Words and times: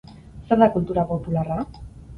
Zer 0.47 0.61
da 0.63 0.69
kultura 0.79 1.07
popularra? 1.13 1.63